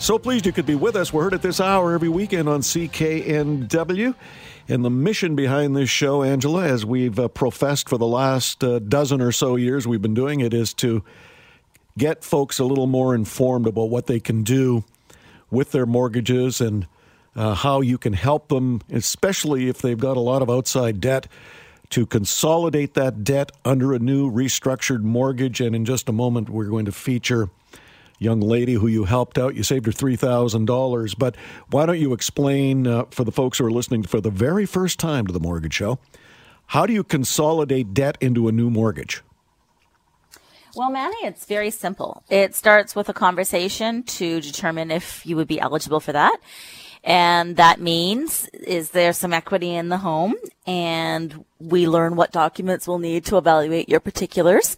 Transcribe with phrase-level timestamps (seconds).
[0.00, 1.12] So pleased you could be with us.
[1.12, 4.14] We're heard at this hour every weekend on CKNW.
[4.66, 8.78] And the mission behind this show, Angela, as we've uh, professed for the last uh,
[8.78, 11.04] dozen or so years we've been doing it, is to
[11.98, 14.84] get folks a little more informed about what they can do
[15.50, 16.86] with their mortgages and
[17.36, 21.26] uh, how you can help them, especially if they've got a lot of outside debt,
[21.90, 25.60] to consolidate that debt under a new restructured mortgage.
[25.60, 27.50] And in just a moment, we're going to feature
[28.20, 29.56] young lady who you helped out.
[29.56, 31.18] You saved her $3,000.
[31.18, 31.34] But
[31.70, 35.00] why don't you explain uh, for the folks who are listening for the very first
[35.00, 35.98] time to the Mortgage Show
[36.70, 39.24] how do you consolidate debt into a new mortgage?
[40.76, 42.22] Well, Manny, it's very simple.
[42.30, 46.38] It starts with a conversation to determine if you would be eligible for that.
[47.02, 50.34] And that means, is there some equity in the home?
[50.66, 54.76] And we learn what documents we'll need to evaluate your particulars.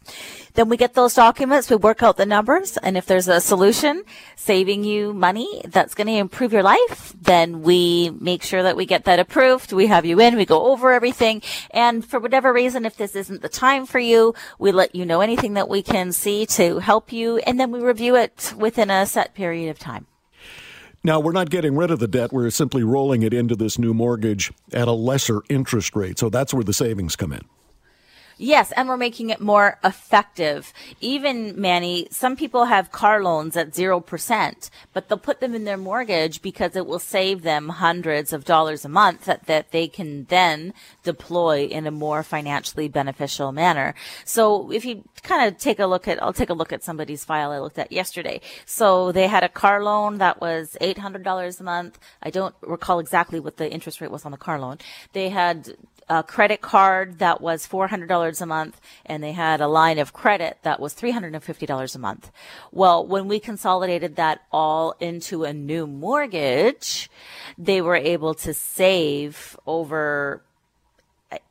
[0.54, 4.04] Then we get those documents, we work out the numbers, and if there's a solution
[4.36, 8.84] saving you money that's going to improve your life, then we make sure that we
[8.84, 9.72] get that approved.
[9.72, 13.42] We have you in, we go over everything, and for whatever reason, if this isn't
[13.42, 17.12] the time for you, we let you know anything that we can see to help
[17.12, 20.06] you, and then we review it within a set period of time.
[21.04, 22.32] Now, we're not getting rid of the debt.
[22.32, 26.18] We're simply rolling it into this new mortgage at a lesser interest rate.
[26.18, 27.42] So that's where the savings come in.
[28.42, 30.72] Yes, and we're making it more effective.
[31.00, 35.76] Even Manny, some people have car loans at 0%, but they'll put them in their
[35.76, 40.24] mortgage because it will save them hundreds of dollars a month that, that they can
[40.24, 43.94] then deploy in a more financially beneficial manner.
[44.24, 47.24] So if you kind of take a look at, I'll take a look at somebody's
[47.24, 48.40] file I looked at yesterday.
[48.66, 52.00] So they had a car loan that was $800 a month.
[52.20, 54.78] I don't recall exactly what the interest rate was on the car loan.
[55.12, 55.76] They had
[56.12, 60.58] a credit card that was $400 a month and they had a line of credit
[60.62, 62.30] that was $350 a month.
[62.70, 67.10] Well, when we consolidated that all into a new mortgage,
[67.56, 70.42] they were able to save over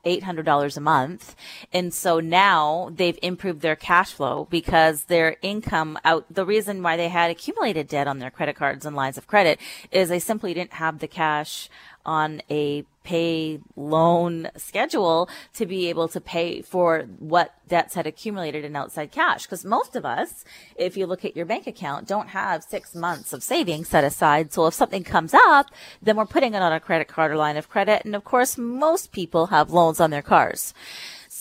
[0.05, 1.35] $800 a month.
[1.73, 6.97] And so now they've improved their cash flow because their income out, the reason why
[6.97, 9.59] they had accumulated debt on their credit cards and lines of credit
[9.91, 11.67] is they simply didn't have the cash
[12.05, 18.63] on a pay loan schedule to be able to pay for what debts had accumulated
[18.63, 19.45] in outside cash.
[19.45, 20.45] Because most of us,
[20.75, 24.53] if you look at your bank account, don't have six months of savings set aside.
[24.53, 25.67] So if something comes up,
[26.01, 28.05] then we're putting it on a credit card or line of credit.
[28.05, 30.73] And of course, most people have loans on their cars.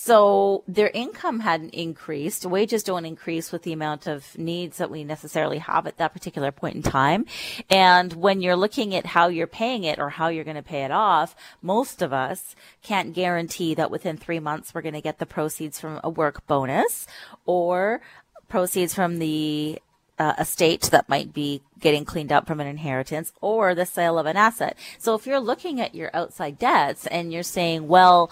[0.03, 2.43] So their income hadn't increased.
[2.43, 6.51] Wages don't increase with the amount of needs that we necessarily have at that particular
[6.51, 7.27] point in time.
[7.69, 10.85] And when you're looking at how you're paying it or how you're going to pay
[10.85, 15.19] it off, most of us can't guarantee that within three months we're going to get
[15.19, 17.05] the proceeds from a work bonus
[17.45, 18.01] or
[18.49, 19.79] proceeds from the
[20.17, 24.25] uh, estate that might be getting cleaned up from an inheritance or the sale of
[24.25, 24.75] an asset.
[24.97, 28.31] So if you're looking at your outside debts and you're saying, well,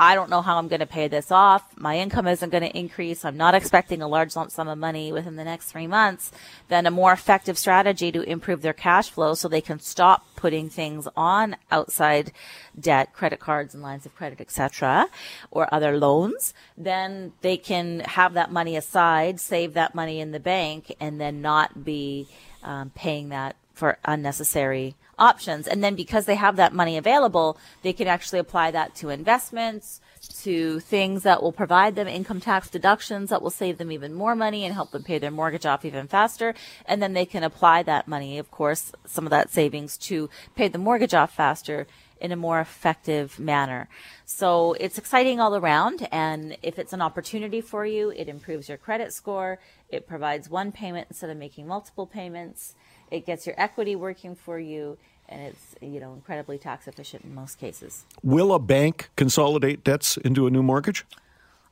[0.00, 1.76] I don't know how I'm going to pay this off.
[1.76, 3.22] My income isn't going to increase.
[3.22, 6.32] I'm not expecting a large lump sum of money within the next three months.
[6.68, 10.70] Then a more effective strategy to improve their cash flow so they can stop putting
[10.70, 12.32] things on outside
[12.80, 15.06] debt, credit cards and lines of credit, etc.,
[15.50, 16.54] or other loans.
[16.78, 21.42] Then they can have that money aside, save that money in the bank, and then
[21.42, 22.26] not be
[22.62, 25.66] um, paying that for unnecessary options.
[25.66, 30.00] And then because they have that money available, they can actually apply that to investments,
[30.42, 34.34] to things that will provide them income tax deductions that will save them even more
[34.34, 36.54] money and help them pay their mortgage off even faster.
[36.86, 40.68] And then they can apply that money, of course, some of that savings to pay
[40.68, 41.86] the mortgage off faster
[42.20, 43.88] in a more effective manner.
[44.26, 46.06] So it's exciting all around.
[46.12, 49.58] And if it's an opportunity for you, it improves your credit score.
[49.88, 52.74] It provides one payment instead of making multiple payments.
[53.10, 54.98] It gets your equity working for you
[55.30, 58.04] and it's you know incredibly tax efficient in most cases.
[58.22, 61.06] Will a bank consolidate debts into a new mortgage?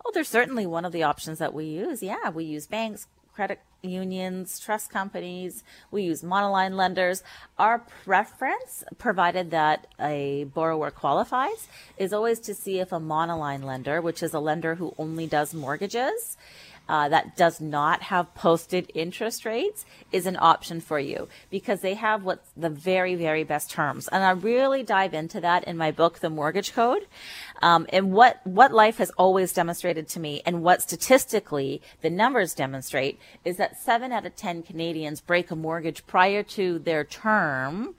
[0.05, 2.03] Oh, there's certainly one of the options that we use.
[2.03, 5.63] Yeah, we use banks, credit unions, trust companies.
[5.91, 7.23] We use monoline lenders.
[7.59, 14.01] Our preference, provided that a borrower qualifies, is always to see if a monoline lender,
[14.01, 16.37] which is a lender who only does mortgages,
[16.89, 21.95] uh, that does not have posted interest rates is an option for you because they
[21.95, 24.09] have what's the very, very best terms.
[24.09, 27.07] And I really dive into that in my book, The Mortgage Code.
[27.61, 32.55] Um, and what, what life has always demonstrated to me and what statistically the numbers
[32.55, 37.95] demonstrate is that seven out of 10 Canadians break a mortgage prior to their term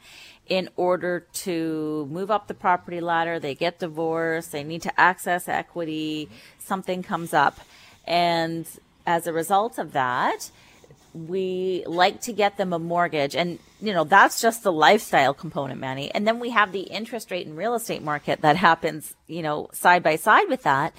[0.48, 3.40] in order to move up the property ladder.
[3.40, 4.52] They get divorced.
[4.52, 6.28] They need to access equity.
[6.58, 7.60] Something comes up.
[8.10, 8.68] And
[9.06, 10.50] as a result of that,
[11.14, 13.36] we like to get them a mortgage.
[13.36, 16.14] And you know that's just the lifestyle component manny.
[16.14, 19.70] And then we have the interest rate and real estate market that happens you know
[19.74, 20.94] side by side with that.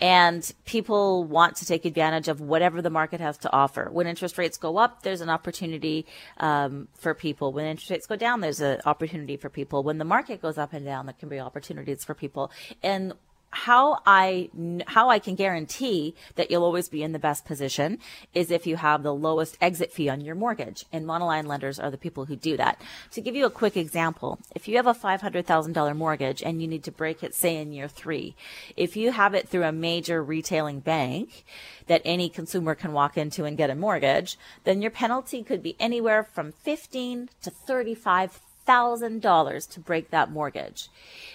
[0.00, 3.88] And people want to take advantage of whatever the market has to offer.
[3.90, 6.06] When interest rates go up there's an opportunity
[6.38, 7.52] um, for people.
[7.52, 9.82] When interest rates go down there's an opportunity for people.
[9.82, 12.50] When the market goes up and down there can be opportunities for people.
[12.82, 13.14] And
[13.50, 14.50] how I
[14.86, 17.98] how I can guarantee that you'll always be in the best position
[18.34, 21.90] is if you have the lowest exit fee on your mortgage, and monoline lenders are
[21.90, 22.80] the people who do that.
[23.12, 26.42] To give you a quick example, if you have a five hundred thousand dollar mortgage
[26.42, 28.34] and you need to break it, say in year three,
[28.76, 31.44] if you have it through a major retailing bank
[31.86, 35.76] that any consumer can walk into and get a mortgage, then your penalty could be
[35.78, 40.88] anywhere from fifteen to thirty five $1,000 to break that mortgage.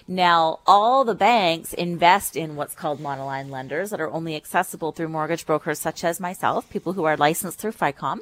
[0.07, 5.09] Now, all the banks invest in what's called monoline lenders that are only accessible through
[5.09, 8.19] mortgage brokers such as myself, people who are licensed through FICOM.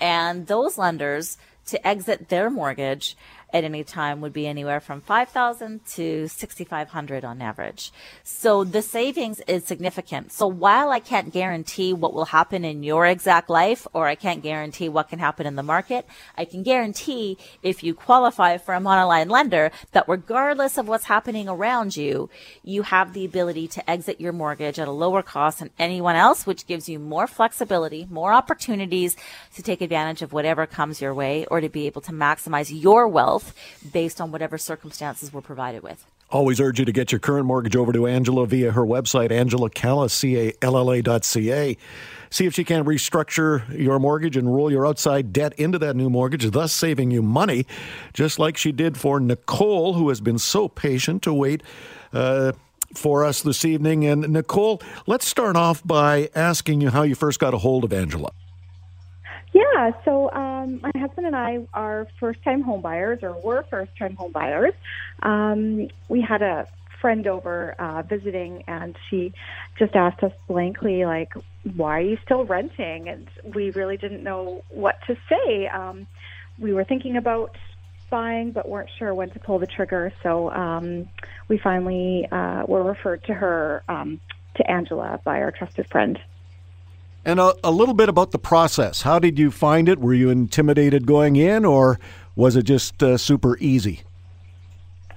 [0.00, 1.36] And those lenders,
[1.66, 3.16] to exit their mortgage,
[3.52, 7.92] at any time would be anywhere from 5000 to 6500 on average.
[8.22, 10.32] So the savings is significant.
[10.32, 14.42] So while I can't guarantee what will happen in your exact life or I can't
[14.42, 16.06] guarantee what can happen in the market,
[16.36, 21.48] I can guarantee if you qualify for a monoline lender that regardless of what's happening
[21.48, 22.28] around you,
[22.62, 26.46] you have the ability to exit your mortgage at a lower cost than anyone else,
[26.46, 29.16] which gives you more flexibility, more opportunities
[29.54, 33.08] to take advantage of whatever comes your way or to be able to maximize your
[33.08, 33.54] wealth health
[33.92, 36.04] based on whatever circumstances we're provided with.
[36.30, 41.76] Always urge you to get your current mortgage over to Angela via her website, angelacalla.ca.
[42.30, 46.10] See if she can restructure your mortgage and roll your outside debt into that new
[46.10, 47.64] mortgage, thus saving you money,
[48.12, 51.62] just like she did for Nicole, who has been so patient to wait.
[52.12, 52.52] Uh,
[52.94, 54.06] for us this evening.
[54.06, 57.92] And Nicole, let's start off by asking you how you first got a hold of
[57.92, 58.30] Angela.
[59.58, 63.90] Yeah, so um, my husband and I are first time home buyers, or were first
[63.98, 64.74] time home buyers.
[65.22, 66.68] Um, we had a
[67.00, 69.32] friend over uh, visiting, and she
[69.76, 71.32] just asked us blankly, like,
[71.74, 73.08] why are you still renting?
[73.08, 75.66] And we really didn't know what to say.
[75.66, 76.06] Um,
[76.56, 77.56] we were thinking about
[78.10, 80.12] buying, but weren't sure when to pull the trigger.
[80.22, 81.08] So um,
[81.48, 84.20] we finally uh, were referred to her, um,
[84.54, 86.16] to Angela, by our trusted friend.
[87.28, 89.02] And a, a, little bit about the process.
[89.02, 89.98] How did you find it?
[89.98, 92.00] Were you intimidated going in, or
[92.34, 94.00] was it just uh, super easy?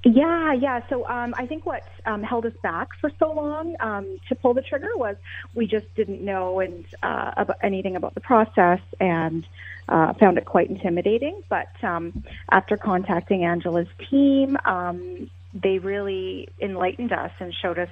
[0.03, 0.81] Yeah, yeah.
[0.89, 4.53] So um, I think what um, held us back for so long um, to pull
[4.53, 5.15] the trigger was
[5.55, 9.47] we just didn't know and uh, about anything about the process and
[9.87, 11.41] uh, found it quite intimidating.
[11.47, 17.89] But um, after contacting Angela's team, um, they really enlightened us and showed us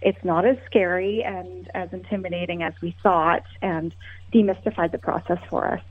[0.00, 3.94] it's not as scary and as intimidating as we thought and
[4.32, 5.82] demystified the process for us.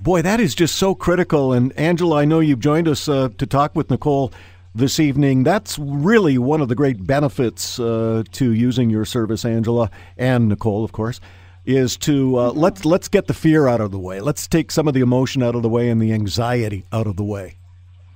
[0.00, 1.52] Boy, that is just so critical.
[1.52, 4.32] And Angela, I know you've joined us uh, to talk with Nicole
[4.74, 5.42] this evening.
[5.42, 10.84] That's really one of the great benefits uh, to using your service, Angela, and Nicole,
[10.84, 11.20] of course,
[11.66, 14.20] is to uh, let's let's get the fear out of the way.
[14.20, 17.16] Let's take some of the emotion out of the way and the anxiety out of
[17.16, 17.56] the way.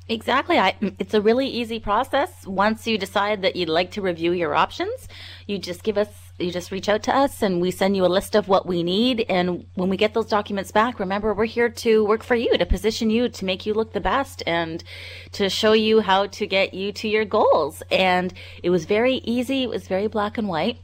[0.07, 0.59] Exactly.
[0.59, 2.47] I, mm, it's a really easy process.
[2.47, 5.09] Once you decide that you'd like to review your options,
[5.47, 6.09] you just give us,
[6.39, 8.83] you just reach out to us and we send you a list of what we
[8.83, 9.25] need.
[9.31, 12.67] And when we get those documents back, remember, we're here to work for you, to
[12.67, 14.85] position you, to make you look the best and
[15.33, 17.83] to show you how to get you to your goals.
[17.91, 19.63] And it was very easy.
[19.63, 20.84] It was very black and white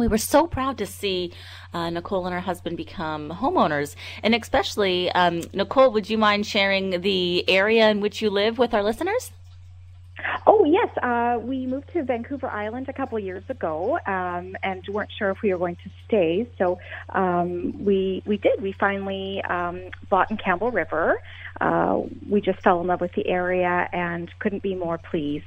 [0.00, 1.32] we were so proud to see
[1.72, 3.94] uh, Nicole and her husband become homeowners.
[4.22, 8.74] And especially, um, Nicole, would you mind sharing the area in which you live with
[8.74, 9.32] our listeners?
[10.46, 15.10] Oh yes, uh, we moved to Vancouver Island a couple years ago, um, and weren't
[15.18, 16.48] sure if we were going to stay.
[16.58, 16.78] So
[17.10, 18.62] um, we we did.
[18.62, 21.20] We finally um, bought in Campbell River.
[21.60, 25.44] Uh, we just fell in love with the area and couldn't be more pleased.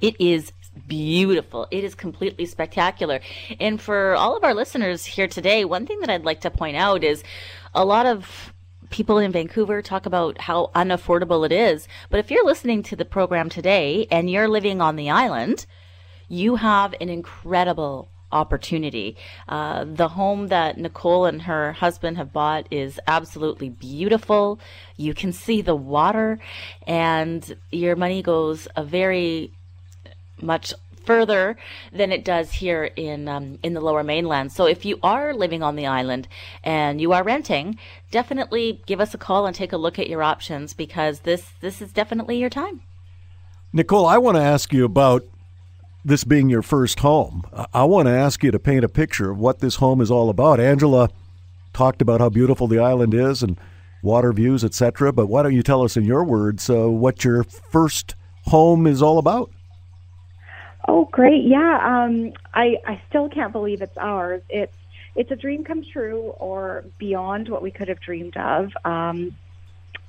[0.00, 0.52] It is
[0.86, 1.66] beautiful.
[1.70, 3.20] It is completely spectacular.
[3.58, 6.76] And for all of our listeners here today, one thing that I'd like to point
[6.76, 7.22] out is
[7.74, 8.52] a lot of
[8.90, 11.86] people in Vancouver talk about how unaffordable it is.
[12.10, 15.66] But if you're listening to the program today and you're living on the island,
[16.28, 19.16] you have an incredible opportunity.
[19.48, 24.60] Uh, the home that Nicole and her husband have bought is absolutely beautiful.
[24.96, 26.38] You can see the water,
[26.86, 29.52] and your money goes a very
[30.40, 30.74] much
[31.08, 31.56] further
[31.90, 34.52] than it does here in um, in the lower mainland.
[34.52, 36.28] So if you are living on the island
[36.62, 37.78] and you are renting,
[38.10, 41.80] definitely give us a call and take a look at your options because this this
[41.80, 42.82] is definitely your time.
[43.72, 45.24] Nicole, I want to ask you about
[46.04, 47.42] this being your first home.
[47.72, 50.28] I want to ask you to paint a picture of what this home is all
[50.28, 50.60] about.
[50.60, 51.08] Angela
[51.72, 53.58] talked about how beautiful the island is and
[54.02, 55.12] water views, etc.
[55.14, 58.14] But why don't you tell us in your words uh, what your first
[58.44, 59.50] home is all about?
[60.88, 61.44] Oh, great!
[61.44, 64.42] Yeah, um, I I still can't believe it's ours.
[64.50, 64.74] It's
[65.16, 68.70] it's a dream come true, or beyond what we could have dreamed of.
[68.86, 69.36] Um,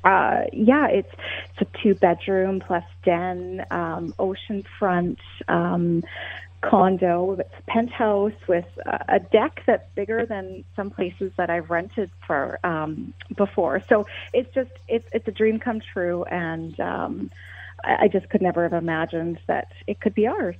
[0.05, 1.12] uh, yeah, it's
[1.51, 5.17] it's a two bedroom plus den, um, oceanfront
[5.50, 6.03] um,
[6.62, 7.33] condo.
[7.39, 12.12] It's a penthouse with a, a deck that's bigger than some places that I've rented
[12.25, 13.83] for um, before.
[13.89, 17.31] So it's just it's it's a dream come true, and um,
[17.83, 20.55] I, I just could never have imagined that it could be ours.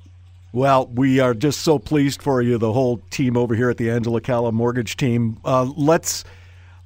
[0.51, 3.91] Well, we are just so pleased for you, the whole team over here at the
[3.91, 5.38] Angela Calla Mortgage Team.
[5.46, 6.24] Uh, let's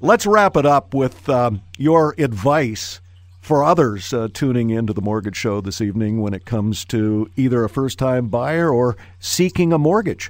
[0.01, 2.99] let's wrap it up with um, your advice
[3.39, 7.63] for others uh, tuning into the Mortgage Show this evening when it comes to either
[7.63, 10.29] a first-time buyer or seeking a mortgage.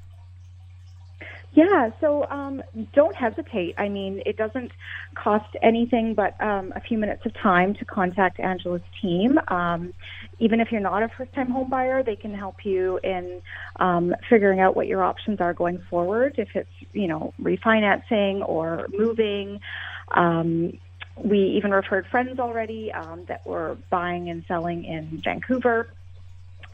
[1.55, 2.63] Yeah, so um,
[2.93, 3.75] don't hesitate.
[3.77, 4.71] I mean, it doesn't
[5.13, 9.39] cost anything but um, a few minutes of time to contact Angela's team.
[9.49, 9.93] Um,
[10.39, 13.41] even if you're not a first time home buyer, they can help you in
[13.77, 18.87] um, figuring out what your options are going forward, if it's, you know, refinancing or
[18.91, 19.59] moving.
[20.11, 20.77] Um,
[21.17, 25.89] we even referred friends already um, that were buying and selling in Vancouver.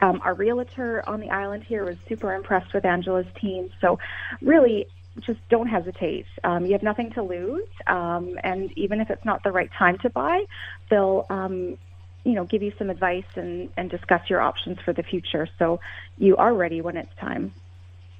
[0.00, 3.70] Um, our realtor on the island here was super impressed with Angela's team.
[3.82, 3.98] So,
[4.40, 4.86] really,
[5.20, 6.24] just don't hesitate.
[6.42, 9.98] Um, you have nothing to lose, um, and even if it's not the right time
[9.98, 10.44] to buy,
[10.88, 11.76] they'll um,
[12.24, 15.48] you know give you some advice and, and discuss your options for the future.
[15.58, 15.80] So
[16.18, 17.52] you are ready when it's time.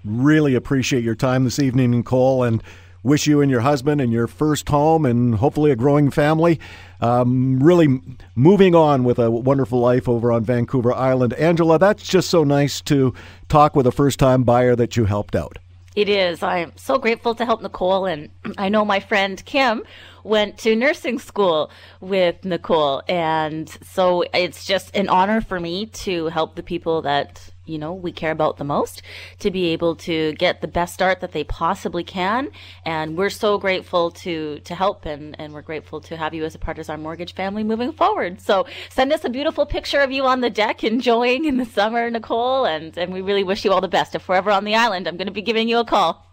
[0.05, 2.63] Really appreciate your time this evening, Nicole, and
[3.03, 6.61] wish you and your husband and your first home and hopefully a growing family.
[7.01, 8.01] Um, really
[8.35, 11.33] moving on with a wonderful life over on Vancouver Island.
[11.35, 13.15] Angela, that's just so nice to
[13.49, 15.59] talk with a first time buyer that you helped out.
[15.97, 16.43] It is.
[16.43, 18.07] I'm so grateful to help Nicole.
[18.07, 19.83] And I know my friend Kim
[20.23, 21.71] went to nursing school
[22.01, 23.03] with Nicole.
[23.09, 27.93] And so it's just an honor for me to help the people that you know
[27.93, 29.03] we care about the most
[29.39, 32.51] to be able to get the best start that they possibly can
[32.85, 36.55] and we're so grateful to to help and and we're grateful to have you as
[36.55, 40.11] a part of our mortgage family moving forward so send us a beautiful picture of
[40.11, 43.73] you on the deck enjoying in the summer nicole and and we really wish you
[43.73, 45.79] all the best if we're ever on the island i'm going to be giving you
[45.79, 46.27] a call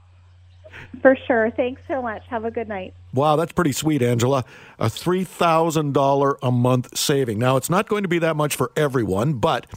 [1.01, 1.51] for sure.
[1.51, 2.24] Thanks so much.
[2.27, 2.93] Have a good night.
[3.13, 4.46] Wow, that's pretty sweet, Angela.
[4.79, 7.39] A $3,000 a month saving.
[7.39, 9.67] Now, it's not going to be that much for everyone, but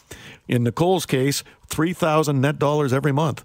[0.50, 3.44] in Nicole's case, 3000 net dollars every month.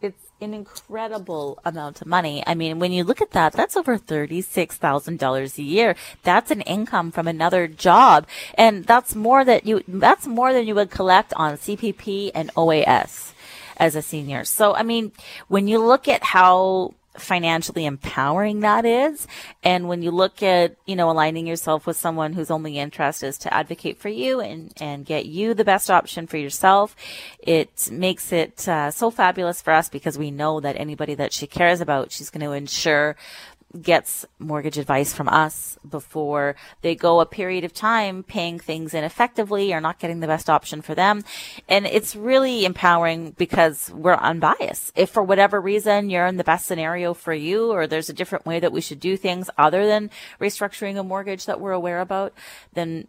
[0.00, 2.44] It's an incredible amount of money.
[2.46, 5.96] I mean, when you look at that, that's over $36,000 a year.
[6.22, 8.26] That's an income from another job.
[8.56, 13.32] And that's more that you, that's more than you would collect on CPP and OAS
[13.76, 14.44] as a senior.
[14.44, 15.10] So, I mean,
[15.48, 19.26] when you look at how financially empowering that is.
[19.62, 23.38] And when you look at, you know, aligning yourself with someone whose only interest is
[23.38, 26.96] to advocate for you and, and get you the best option for yourself,
[27.38, 31.46] it makes it uh, so fabulous for us because we know that anybody that she
[31.46, 33.16] cares about, she's going to ensure
[33.80, 39.72] gets mortgage advice from us before they go a period of time paying things ineffectively
[39.72, 41.22] or not getting the best option for them.
[41.68, 44.92] And it's really empowering because we're unbiased.
[44.96, 48.46] If for whatever reason you're in the best scenario for you or there's a different
[48.46, 52.32] way that we should do things other than restructuring a mortgage that we're aware about,
[52.74, 53.08] then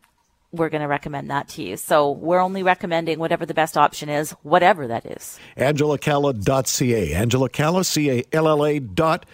[0.52, 1.78] we're going to recommend that to you.
[1.78, 5.38] So we're only recommending whatever the best option is, whatever that is.
[5.58, 7.14] AngelaCalla.ca.
[7.14, 9.26] Angela Calla, C-A-L-L-A dot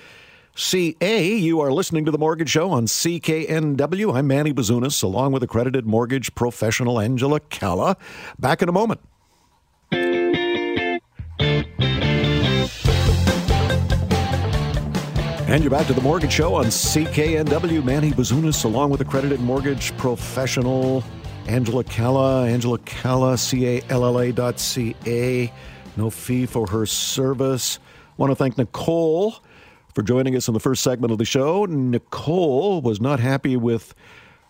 [0.61, 1.37] CA.
[1.37, 4.13] You are listening to The Mortgage Show on CKNW.
[4.13, 7.97] I'm Manny Bazunas, along with accredited mortgage professional Angela Calla.
[8.37, 9.01] Back in a moment.
[15.49, 17.83] And you're back to The Mortgage Show on CKNW.
[17.83, 21.03] Manny Bazunas, along with accredited mortgage professional
[21.47, 22.45] Angela Calla.
[22.45, 25.51] Angela Calla, C-A-L-L-A dot C-A.
[25.97, 27.79] No fee for her service.
[28.17, 29.41] want to thank Nicole
[29.95, 31.65] for joining us in the first segment of the show.
[31.65, 33.93] Nicole was not happy with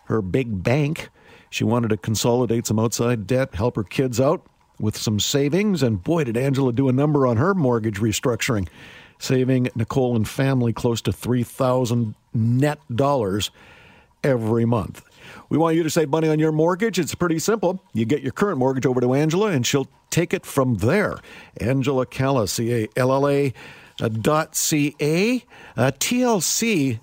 [0.06, 1.08] her big bank.
[1.50, 4.46] She wanted to consolidate some outside debt, help her kids out.
[4.80, 5.82] with some savings.
[5.82, 8.68] And boy, did Angela do a number on her mortgage restructuring,
[9.18, 13.50] saving Nicole and family close to 3000 net dollars
[14.24, 15.04] every month.
[15.48, 16.98] We want you to save money on your mortgage.
[16.98, 17.82] It's pretty simple.
[17.94, 21.18] You get your current mortgage over to Angela, and she'll take it from there.
[21.60, 23.52] Angela Calla, C A L L A
[24.00, 25.44] uh, dot C A,
[25.76, 27.00] uh, TLC,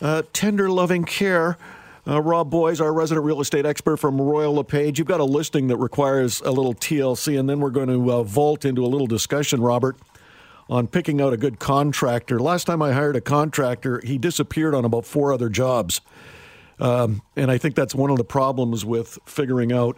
[0.00, 1.56] uh, tender loving care.
[2.04, 4.98] Uh, Rob Boies, our resident real estate expert from Royal LePage.
[4.98, 8.22] You've got a listing that requires a little TLC, and then we're going to uh,
[8.24, 9.96] vault into a little discussion, Robert,
[10.68, 12.40] on picking out a good contractor.
[12.40, 16.00] Last time I hired a contractor, he disappeared on about four other jobs.
[16.80, 19.96] Um, and I think that's one of the problems with figuring out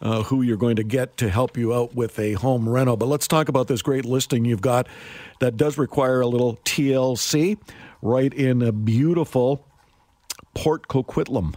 [0.00, 2.96] uh, who you're going to get to help you out with a home rental.
[2.96, 4.88] But let's talk about this great listing you've got
[5.40, 7.58] that does require a little TLC
[8.02, 9.64] right in a beautiful
[10.54, 11.54] Port Coquitlam.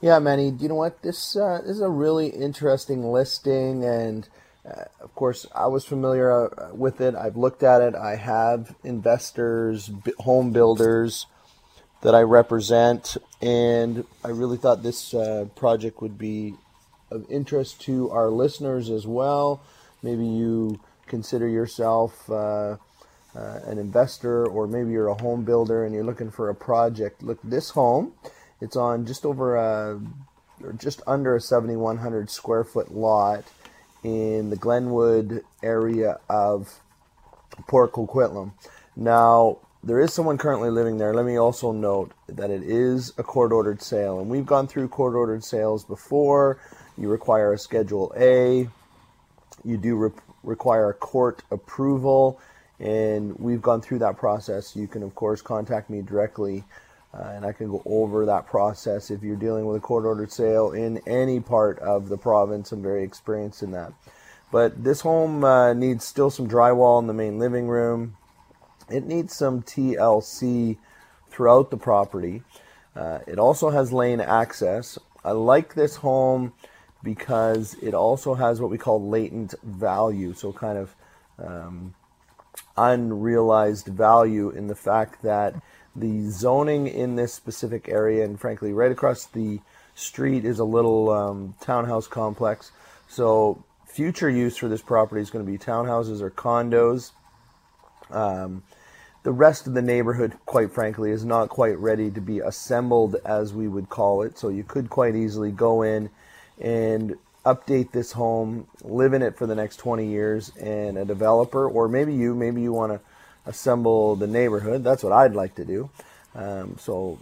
[0.00, 0.50] Yeah, Manny.
[0.50, 1.02] Do you know what?
[1.02, 4.26] This uh, this is a really interesting listing, and
[4.64, 7.14] uh, of course, I was familiar uh, with it.
[7.14, 7.94] I've looked at it.
[7.94, 11.26] I have investors, home builders
[12.00, 16.54] that I represent, and I really thought this uh, project would be
[17.10, 19.62] of interest to our listeners as well.
[20.02, 22.76] Maybe you consider yourself uh,
[23.34, 27.22] uh, an investor, or maybe you're a home builder and you're looking for a project.
[27.22, 28.12] Look, this home,
[28.60, 30.00] it's on just over a,
[30.62, 33.44] or just under a 7,100 square foot lot
[34.02, 36.80] in the Glenwood area of
[37.68, 38.52] Port Coquitlam.
[38.96, 41.14] Now, there is someone currently living there.
[41.14, 44.88] Let me also note that it is a court ordered sale, and we've gone through
[44.88, 46.58] court ordered sales before.
[47.00, 48.68] You require a Schedule A,
[49.64, 50.10] you do re-
[50.44, 52.38] require court approval,
[52.78, 54.76] and we've gone through that process.
[54.76, 56.64] You can, of course, contact me directly.
[57.12, 60.30] Uh, and I can go over that process if you're dealing with a court ordered
[60.30, 62.70] sale in any part of the province.
[62.70, 63.92] I'm very experienced in that.
[64.52, 68.16] But this home uh, needs still some drywall in the main living room.
[68.88, 70.76] It needs some TLC
[71.30, 72.42] throughout the property.
[72.94, 74.98] Uh, it also has lane access.
[75.24, 76.52] I like this home
[77.02, 80.94] because it also has what we call latent value, so kind of
[81.38, 81.94] um,
[82.76, 85.54] unrealized value in the fact that
[85.96, 89.60] the zoning in this specific area, and frankly, right across the
[89.94, 92.70] street is a little um, townhouse complex.
[93.08, 97.10] So, future use for this property is going to be townhouses or condos.
[98.10, 98.62] Um,
[99.22, 103.52] the rest of the neighborhood, quite frankly, is not quite ready to be assembled as
[103.52, 104.38] we would call it.
[104.38, 106.08] So you could quite easily go in
[106.60, 111.68] and update this home, live in it for the next 20 years, and a developer,
[111.68, 113.00] or maybe you, maybe you want to
[113.46, 114.84] assemble the neighborhood.
[114.84, 115.90] That's what I'd like to do.
[116.34, 117.18] Um, so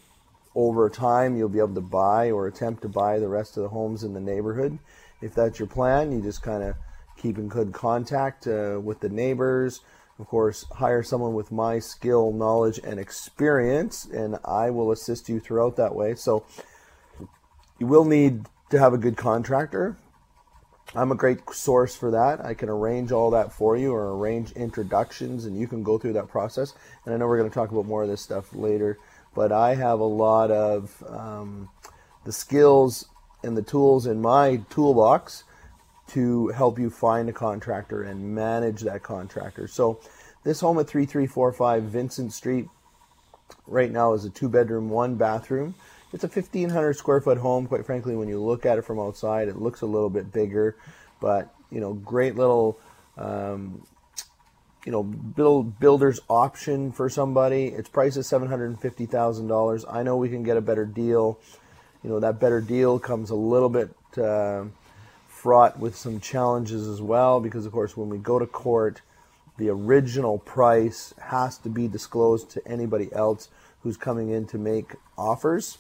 [0.55, 3.69] over time, you'll be able to buy or attempt to buy the rest of the
[3.69, 4.79] homes in the neighborhood.
[5.23, 6.75] If that's your plan, you just kind of
[7.17, 9.81] keep in good contact uh, with the neighbors
[10.19, 15.39] of course, hire someone with my skill, knowledge, and experience, and I will assist you
[15.39, 16.17] throughout that way.
[16.17, 16.45] So,
[17.79, 19.97] you will need to have a good contractor.
[20.95, 22.45] I'm a great source for that.
[22.45, 26.15] I can arrange all that for you or arrange introductions, and you can go through
[26.15, 26.75] that process.
[27.05, 28.99] And I know we're going to talk about more of this stuff later,
[29.35, 31.69] but I have a lot of um,
[32.25, 33.07] the skills
[33.43, 35.45] and the tools in my toolbox
[36.09, 39.69] to help you find a contractor and manage that contractor.
[39.69, 40.01] So,
[40.45, 42.69] this home at 3345 Vincent Street
[43.67, 45.75] right now is a two bedroom, one bathroom.
[46.13, 47.67] It's a 1500 square foot home.
[47.67, 50.77] Quite frankly, when you look at it from outside, it looks a little bit bigger,
[51.21, 52.79] but you know, great little.
[53.17, 53.83] Um,
[54.85, 57.67] you know, build builder's option for somebody.
[57.67, 59.85] Its price is seven hundred and fifty thousand dollars.
[59.89, 61.39] I know we can get a better deal.
[62.03, 64.65] You know, that better deal comes a little bit uh,
[65.27, 69.03] fraught with some challenges as well because, of course, when we go to court,
[69.59, 73.49] the original price has to be disclosed to anybody else
[73.83, 75.77] who's coming in to make offers.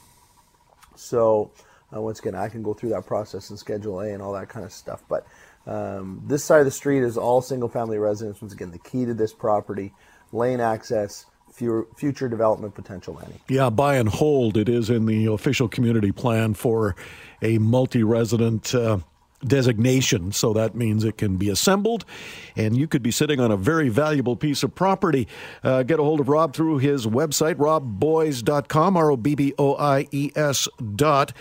[0.98, 1.50] So,
[1.94, 4.48] uh, once again, I can go through that process and Schedule A and all that
[4.48, 5.02] kind of stuff.
[5.08, 5.26] But
[5.66, 8.40] um, this side of the street is all single family residents.
[8.40, 9.92] Once again, the key to this property
[10.32, 13.40] lane access, future development potential, Manny.
[13.48, 14.56] Yeah, buy and hold.
[14.56, 16.94] It is in the official community plan for
[17.42, 18.74] a multi resident.
[18.74, 18.98] Uh,
[19.44, 22.04] designation, so that means it can be assembled,
[22.56, 25.28] and you could be sitting on a very valuable piece of property.
[25.62, 29.76] Uh, get a hold of Rob through his website, robboies.com, R O B B O
[29.76, 31.32] I S dot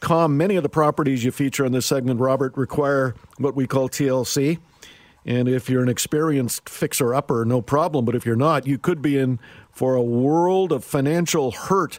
[0.00, 0.36] com.
[0.36, 4.58] Many of the properties you feature on this segment, Robert, require what we call TLC.
[5.26, 8.04] And if you're an experienced fixer upper, no problem.
[8.04, 9.38] But if you're not, you could be in
[9.70, 11.98] for a world of financial hurt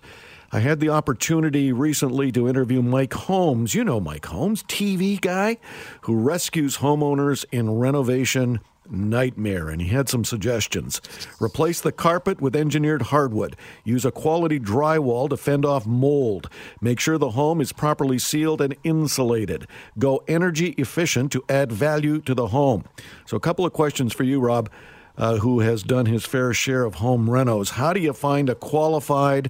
[0.53, 3.73] I had the opportunity recently to interview Mike Holmes.
[3.73, 5.57] You know Mike Holmes, TV guy
[6.01, 8.59] who rescues homeowners in renovation
[8.89, 10.99] nightmare, and he had some suggestions.
[11.39, 13.55] Replace the carpet with engineered hardwood.
[13.85, 16.49] Use a quality drywall to fend off mold.
[16.81, 19.67] Make sure the home is properly sealed and insulated.
[19.97, 22.83] Go energy efficient to add value to the home.
[23.25, 24.69] So, a couple of questions for you, Rob,
[25.17, 27.71] uh, who has done his fair share of home renos.
[27.71, 29.49] How do you find a qualified,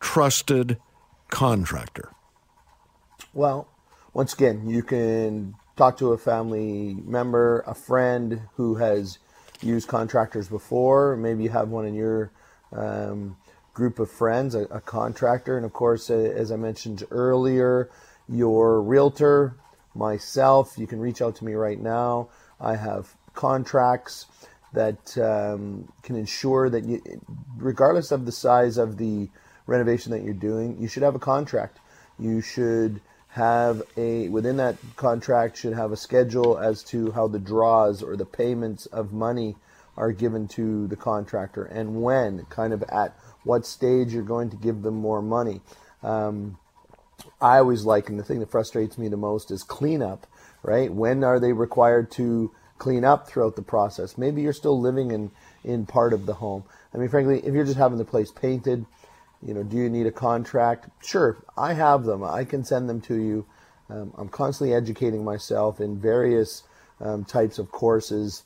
[0.00, 0.78] trusted
[1.28, 2.10] contractor?
[3.32, 3.68] Well,
[4.12, 9.18] once again, you can talk to a family member, a friend who has
[9.62, 11.16] used contractors before.
[11.16, 12.32] Maybe you have one in your
[12.72, 13.36] um,
[13.72, 15.56] group of friends, a, a, contractor.
[15.56, 17.90] And of course, as I mentioned earlier,
[18.28, 19.54] your realtor,
[19.94, 22.28] myself, you can reach out to me right now.
[22.60, 24.26] I have contracts
[24.72, 27.02] that um, can ensure that you,
[27.56, 29.28] regardless of the size of the
[29.70, 31.78] renovation that you're doing, you should have a contract.
[32.18, 37.38] You should have a within that contract should have a schedule as to how the
[37.38, 39.54] draws or the payments of money
[39.96, 44.56] are given to the contractor and when kind of at what stage you're going to
[44.56, 45.60] give them more money.
[46.02, 46.58] Um,
[47.40, 50.26] i always like and the thing that frustrates me the most is cleanup
[50.62, 50.92] right?
[50.92, 54.18] When are they required to clean up throughout the process?
[54.18, 55.30] Maybe you're still living in
[55.62, 56.64] in part of the home.
[56.92, 58.86] I mean frankly if you're just having the place painted
[59.46, 60.88] you know, do you need a contract?
[61.02, 62.22] Sure, I have them.
[62.22, 63.46] I can send them to you.
[63.88, 66.62] Um, I'm constantly educating myself in various
[67.00, 68.44] um, types of courses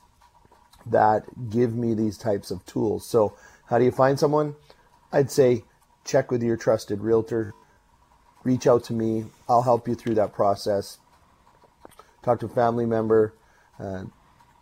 [0.86, 3.06] that give me these types of tools.
[3.06, 4.54] So, how do you find someone?
[5.12, 5.64] I'd say
[6.04, 7.54] check with your trusted realtor.
[8.44, 9.24] Reach out to me.
[9.48, 10.98] I'll help you through that process.
[12.22, 13.34] Talk to a family member.
[13.78, 14.04] Uh,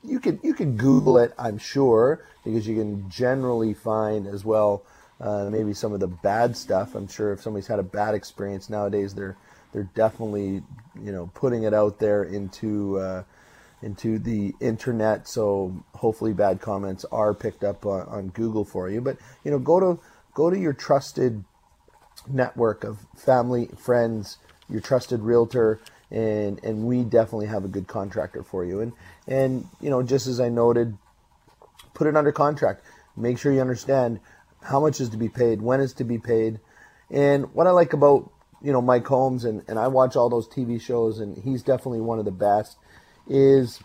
[0.02, 4.84] you can you can Google it, I'm sure, because you can generally find as well
[5.22, 6.94] uh, maybe some of the bad stuff.
[6.94, 9.36] I'm sure if somebody's had a bad experience nowadays, they're
[9.72, 10.62] they're definitely
[11.00, 13.22] you know putting it out there into uh,
[13.82, 15.28] into the internet.
[15.28, 19.00] So hopefully, bad comments are picked up on, on Google for you.
[19.00, 20.00] But you know, go to
[20.34, 21.44] go to your trusted
[22.28, 25.80] network of family, friends, your trusted realtor,
[26.10, 28.80] and and we definitely have a good contractor for you.
[28.80, 28.92] And
[29.28, 30.98] and you know, just as I noted,
[31.94, 32.82] put it under contract.
[33.14, 34.20] Make sure you understand
[34.62, 36.60] how much is to be paid, when is to be paid.
[37.10, 38.30] And what I like about,
[38.62, 42.00] you know, Mike Holmes and, and I watch all those TV shows and he's definitely
[42.00, 42.76] one of the best,
[43.28, 43.80] is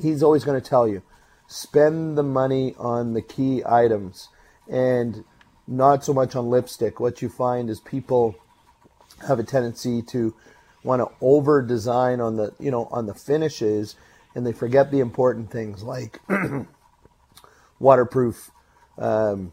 [0.00, 1.02] he's always going to tell you,
[1.46, 4.28] spend the money on the key items
[4.68, 5.24] and
[5.66, 7.00] not so much on lipstick.
[7.00, 8.34] What you find is people
[9.26, 10.34] have a tendency to
[10.82, 13.96] want to over design on the, you know, on the finishes
[14.34, 16.20] and they forget the important things like
[17.78, 18.50] waterproof
[18.98, 19.52] um,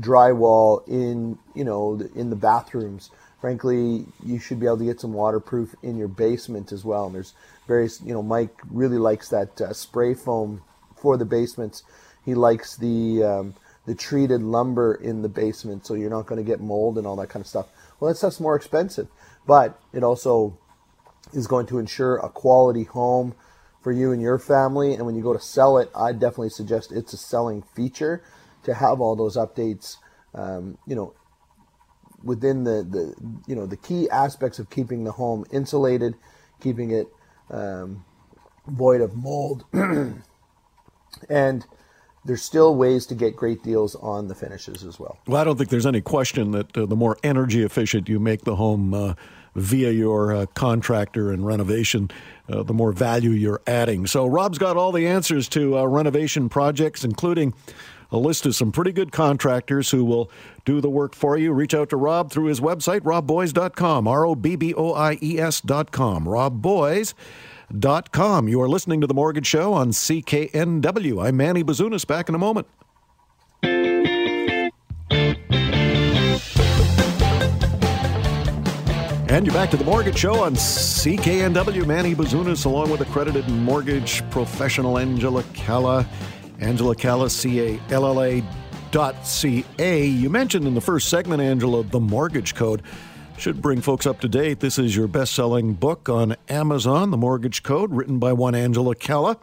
[0.00, 3.10] drywall in you know in the bathrooms.
[3.40, 7.06] Frankly, you should be able to get some waterproof in your basement as well.
[7.06, 7.34] And there's
[7.66, 10.62] various you know Mike really likes that uh, spray foam
[10.96, 11.82] for the basements.
[12.24, 13.54] He likes the um,
[13.86, 17.16] the treated lumber in the basement, so you're not going to get mold and all
[17.16, 17.68] that kind of stuff.
[17.98, 19.08] Well, that stuff's more expensive,
[19.46, 20.58] but it also
[21.32, 23.34] is going to ensure a quality home
[23.82, 24.94] for you and your family.
[24.94, 28.22] And when you go to sell it, I definitely suggest it's a selling feature
[28.68, 29.96] to have all those updates,
[30.34, 31.14] um, you know,
[32.22, 33.14] within the, the
[33.46, 36.14] you know the key aspects of keeping the home insulated,
[36.60, 37.08] keeping it
[37.50, 38.04] um,
[38.66, 39.64] void of mold,
[41.28, 41.66] and
[42.24, 45.18] there's still ways to get great deals on the finishes as well.
[45.26, 48.42] Well, I don't think there's any question that uh, the more energy efficient you make
[48.42, 49.14] the home uh,
[49.54, 52.10] via your uh, contractor and renovation,
[52.50, 54.06] uh, the more value you're adding.
[54.06, 57.54] So, Rob's got all the answers to uh, renovation projects, including
[58.10, 60.30] a list of some pretty good contractors who will
[60.64, 61.52] do the work for you.
[61.52, 65.38] Reach out to Rob through his website, robboies.com, R O B B O I E
[65.38, 66.24] S.com.
[66.24, 68.48] RobBoies.com.
[68.48, 71.26] You are listening to The Mortgage Show on CKNW.
[71.26, 72.06] I'm Manny Bazunas.
[72.06, 72.66] Back in a moment.
[79.30, 81.86] And you're back to the Mortgage Show on CKNW.
[81.86, 86.08] Manny Bazunas, along with accredited mortgage professional Angela Calla.
[86.58, 88.42] Angela Calla, C-A-L-L-A
[88.90, 90.06] dot C-A.
[90.06, 92.82] You mentioned in the first segment, Angela, the mortgage code.
[93.36, 94.58] Should bring folks up to date.
[94.58, 98.96] This is your best selling book on Amazon, The Mortgage Code, written by one Angela
[98.96, 99.38] Calla.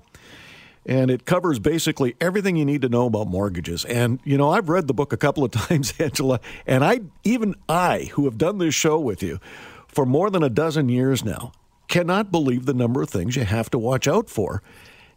[0.86, 3.86] And it covers basically everything you need to know about mortgages.
[3.86, 7.56] And, you know, I've read the book a couple of times, Angela, and I, even
[7.70, 9.40] I, who have done this show with you
[9.88, 11.54] for more than a dozen years now,
[11.88, 14.62] cannot believe the number of things you have to watch out for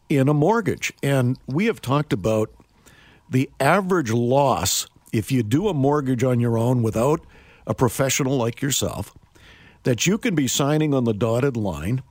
[0.08, 0.92] in a mortgage.
[1.02, 2.50] And we have talked about
[3.28, 7.20] the average loss if you do a mortgage on your own without
[7.66, 9.14] a professional like yourself,
[9.84, 12.02] that you can be signing on the dotted line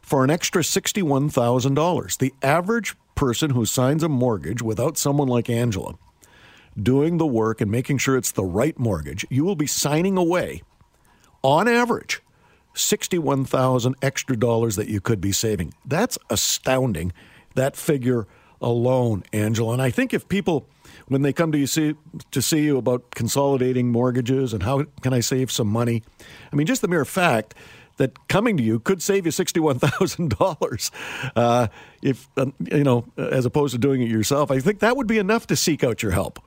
[0.00, 2.18] for an extra $61,000.
[2.18, 5.94] The average person who signs a mortgage without someone like Angela
[6.80, 10.62] doing the work and making sure it's the right mortgage, you will be signing away,
[11.42, 12.22] on average,
[12.74, 15.74] 61,000 extra dollars that you could be saving.
[15.84, 17.12] That's astounding,
[17.54, 18.26] that figure
[18.60, 19.72] alone, Angela.
[19.72, 20.68] And I think if people
[21.06, 21.94] when they come to you see
[22.30, 26.02] to see you about consolidating mortgages and how can I save some money,
[26.52, 27.54] I mean just the mere fact
[27.96, 30.90] that coming to you could save you sixty-one thousand uh, dollars,
[32.02, 34.50] if uh, you know, as opposed to doing it yourself.
[34.50, 36.40] I think that would be enough to seek out your help.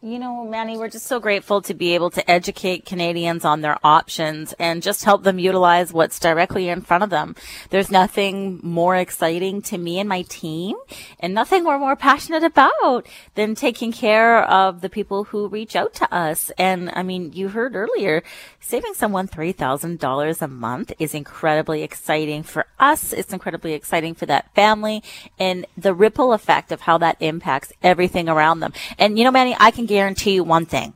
[0.00, 3.78] You know, Manny, we're just so grateful to be able to educate Canadians on their
[3.82, 7.34] options and just help them utilize what's directly in front of them.
[7.70, 10.76] There's nothing more exciting to me and my team
[11.18, 15.94] and nothing we're more passionate about than taking care of the people who reach out
[15.94, 16.52] to us.
[16.56, 18.22] And I mean, you heard earlier,
[18.60, 23.12] saving someone $3,000 a month is incredibly exciting for us.
[23.12, 25.02] It's incredibly exciting for that family
[25.40, 28.72] and the ripple effect of how that impacts everything around them.
[28.96, 30.92] And you know, Manny, I can guarantee you one thing.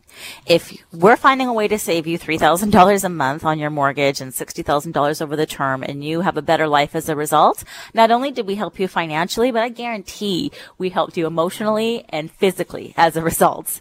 [0.47, 4.33] If we're finding a way to save you $3,000 a month on your mortgage and
[4.33, 8.31] $60,000 over the term and you have a better life as a result, not only
[8.31, 13.17] did we help you financially, but I guarantee we helped you emotionally and physically as
[13.17, 13.81] a result.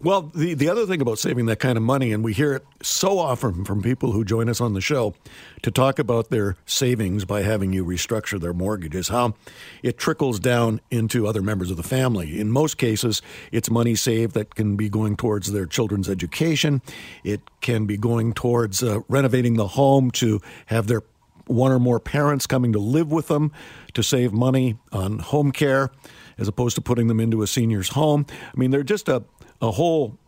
[0.00, 2.64] Well, the, the other thing about saving that kind of money, and we hear it
[2.80, 5.14] so often from people who join us on the show
[5.62, 9.34] to talk about their savings by having you restructure their mortgages, how
[9.82, 12.38] it trickles down into other members of the family.
[12.38, 16.80] In most cases, it's money saved that can be going towards their children's education.
[17.24, 21.02] It can be going towards uh, renovating the home to have their
[21.46, 23.50] one or more parents coming to live with them
[23.94, 25.90] to save money on home care
[26.36, 28.26] as opposed to putting them into a senior's home.
[28.30, 29.24] I mean, they're just a
[29.60, 30.18] a whole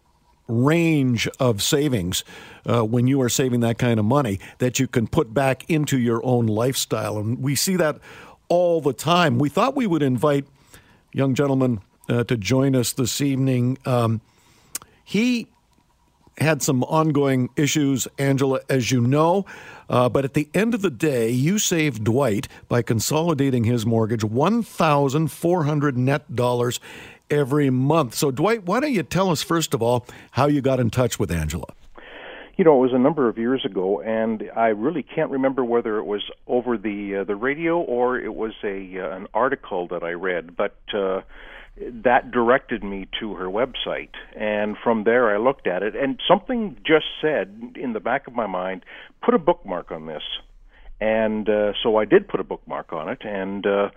[0.48, 2.24] range of savings
[2.66, 5.98] uh, when you are saving that kind of money that you can put back into
[5.98, 7.18] your own lifestyle.
[7.18, 7.98] And we see that
[8.48, 9.38] all the time.
[9.38, 10.46] We thought we would invite
[11.12, 13.78] young gentleman uh, to join us this evening.
[13.86, 14.20] Um,
[15.04, 15.46] he
[16.38, 19.44] had some ongoing issues, Angela, as you know.
[19.88, 24.24] Uh, but at the end of the day, you saved Dwight by consolidating his mortgage
[24.24, 26.80] 1,400 net dollars
[27.30, 28.14] every month.
[28.14, 31.18] So, Dwight, why don't you tell us, first of all, how you got in touch
[31.18, 31.66] with Angela?
[32.56, 35.96] You know, it was a number of years ago, and I really can't remember whether
[35.98, 40.02] it was over the uh, the radio or it was a uh, an article that
[40.02, 41.22] I read, but uh,
[41.78, 46.76] that directed me to her website, and from there I looked at it, and something
[46.84, 48.84] just said in the back of my mind,
[49.22, 50.22] put a bookmark on this,
[51.00, 53.88] and uh, so I did put a bookmark on it, and uh,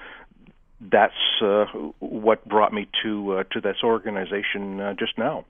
[0.92, 1.66] that's uh,
[2.00, 5.46] what brought me to uh, to this organization uh, just now.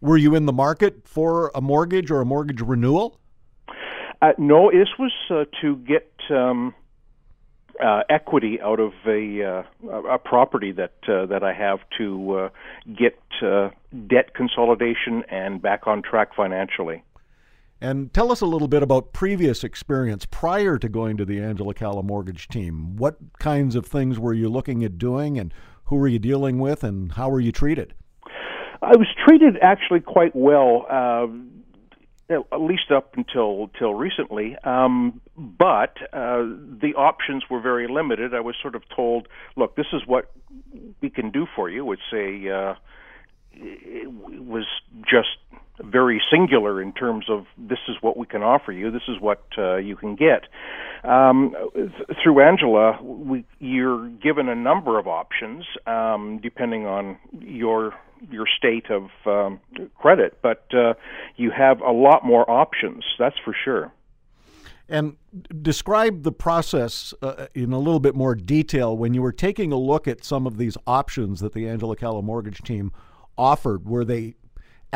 [0.00, 3.18] Were you in the market for a mortgage or a mortgage renewal?
[4.20, 6.74] Uh, no, this was uh, to get um,
[7.82, 9.64] uh, equity out of a
[10.10, 12.50] a property that that I have to
[12.86, 17.02] get debt consolidation and back on track financially.
[17.80, 21.74] And tell us a little bit about previous experience prior to going to the Angela
[21.74, 22.96] Calla mortgage team.
[22.96, 25.52] What kinds of things were you looking at doing, and
[25.84, 27.92] who were you dealing with, and how were you treated?
[28.80, 31.26] I was treated actually quite well, uh,
[32.28, 34.56] at least up until till recently.
[34.64, 36.44] Um, but uh,
[36.80, 38.34] the options were very limited.
[38.34, 40.30] I was sort of told, "Look, this is what
[41.02, 42.74] we can do for you." It's a uh,
[43.52, 44.66] it was
[45.04, 45.38] just
[45.82, 49.44] very singular in terms of this is what we can offer you, this is what
[49.58, 50.44] uh, you can get.
[51.04, 57.94] Um, th- through Angela, we, you're given a number of options um, depending on your
[58.30, 59.60] your state of um,
[59.94, 60.94] credit, but uh,
[61.36, 63.04] you have a lot more options.
[63.18, 63.92] That's for sure.
[64.88, 65.16] And
[65.60, 69.76] describe the process uh, in a little bit more detail when you were taking a
[69.76, 72.92] look at some of these options that the Angela Calla mortgage team
[73.36, 73.86] offered.
[73.86, 74.36] Were they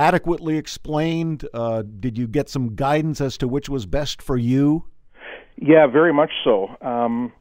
[0.01, 1.47] adequately explained?
[1.53, 4.85] Uh, did you get some guidance as to which was best for you?
[5.57, 6.69] Yeah, very much so.
[6.81, 7.33] Um,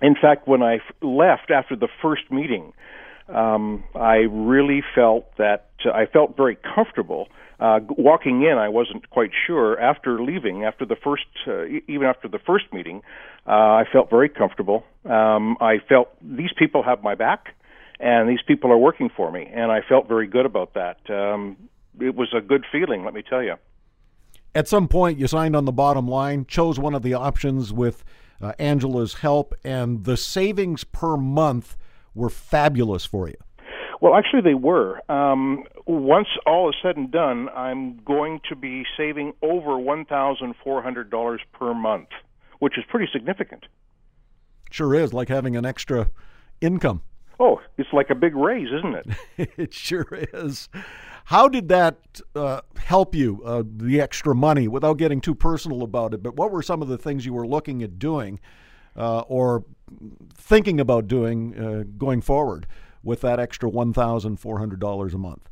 [0.00, 2.72] in fact, when I left after the first meeting,
[3.28, 7.26] um, I really felt that uh, I felt very comfortable.
[7.58, 9.78] Uh, walking in, I wasn't quite sure.
[9.80, 13.02] After leaving, after the first, uh, even after the first meeting,
[13.46, 14.84] uh, I felt very comfortable.
[15.04, 17.54] Um, I felt these people have my back
[18.00, 20.98] and these people are working for me, and I felt very good about that.
[21.10, 21.56] Um,
[22.00, 23.54] it was a good feeling, let me tell you.
[24.54, 28.04] At some point, you signed on the bottom line, chose one of the options with
[28.40, 31.76] uh, Angela's help, and the savings per month
[32.14, 33.36] were fabulous for you.
[34.00, 35.00] Well, actually, they were.
[35.10, 41.74] Um, once all is said and done, I'm going to be saving over $1,400 per
[41.74, 42.08] month,
[42.60, 43.66] which is pretty significant.
[44.70, 46.10] Sure is, like having an extra
[46.60, 47.02] income.
[47.38, 49.50] Oh, it's like a big raise, isn't it?
[49.58, 50.68] it sure is.
[51.26, 56.14] How did that uh, help you, uh, the extra money, without getting too personal about
[56.14, 56.22] it?
[56.22, 58.40] But what were some of the things you were looking at doing
[58.96, 59.64] uh, or
[60.34, 62.66] thinking about doing uh, going forward
[63.02, 65.48] with that extra $1,400 a month?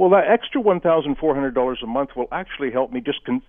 [0.00, 3.22] Well, that extra one thousand four hundred dollars a month will actually help me just
[3.26, 3.42] con-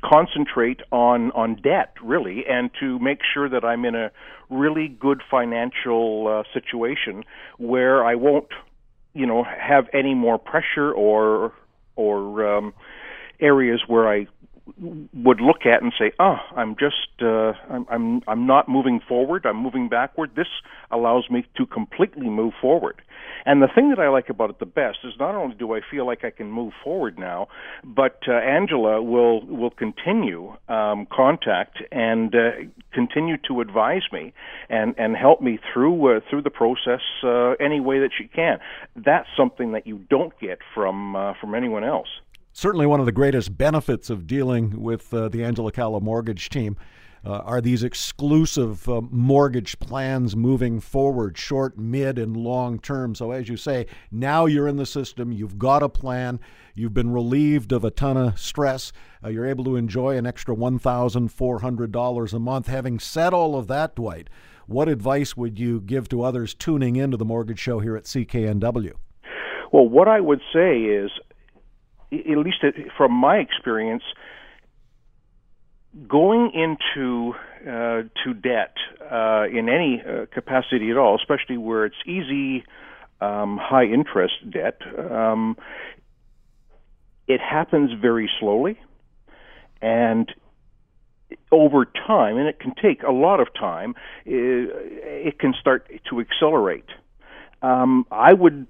[0.00, 4.12] concentrate on on debt, really, and to make sure that I'm in a
[4.48, 7.24] really good financial uh, situation
[7.58, 8.46] where I won't,
[9.16, 11.52] you know, have any more pressure or
[11.96, 12.74] or um,
[13.40, 14.26] areas where I
[15.14, 19.00] would look at and say, "Ah, oh, I'm just uh, I'm I'm I'm not moving
[19.08, 19.46] forward.
[19.46, 20.48] I'm moving backward." This
[20.90, 23.00] allows me to completely move forward.
[23.46, 25.80] And the thing that I like about it the best is not only do I
[25.88, 27.46] feel like I can move forward now,
[27.84, 32.50] but uh, Angela will will continue um, contact and uh,
[32.92, 34.34] continue to advise me
[34.68, 38.58] and and help me through uh, through the process uh, any way that she can.
[38.96, 42.08] That's something that you don't get from uh, from anyone else
[42.52, 46.74] certainly one of the greatest benefits of dealing with uh, the Angela Calla mortgage team
[47.26, 53.16] uh, are these exclusive uh, mortgage plans moving forward, short, mid, and long term.
[53.16, 56.38] So, as you say, now you're in the system, you've got a plan,
[56.76, 58.92] you've been relieved of a ton of stress,
[59.24, 62.68] uh, you're able to enjoy an extra $1,400 a month.
[62.68, 64.30] Having said all of that, Dwight,
[64.68, 68.92] what advice would you give to others tuning into the mortgage show here at CKNW?
[69.72, 71.10] Well, what I would say is
[72.12, 72.58] at least
[72.96, 74.04] from my experience,
[76.08, 78.76] going into uh, to debt
[79.10, 82.64] uh, in any uh, capacity at all, especially where it's easy,
[83.20, 84.80] um, high interest debt,
[85.10, 85.56] um,
[87.26, 88.78] it happens very slowly,
[89.80, 90.32] and
[91.50, 93.94] over time, and it can take a lot of time.
[94.24, 94.70] It,
[95.26, 96.88] it can start to accelerate.
[97.62, 98.68] Um, I would,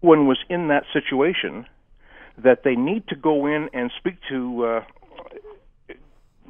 [0.00, 1.66] when was in that situation,
[2.38, 4.84] that they need to go in and speak to uh,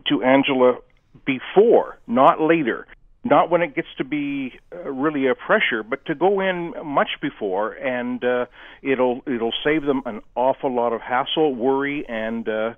[0.09, 0.79] to Angela
[1.25, 2.87] before, not later.
[3.23, 7.11] Not when it gets to be uh, really a pressure, but to go in much
[7.21, 8.47] before, and uh,
[8.83, 12.73] it'll it'll save them an awful lot of hassle, worry, and uh,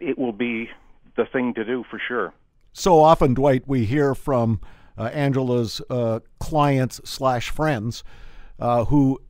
[0.00, 0.70] it will be
[1.16, 2.32] the thing to do for sure.
[2.72, 4.60] So often, Dwight, we hear from
[4.96, 8.02] uh, Angela's uh, clients slash friends
[8.58, 9.20] uh, who,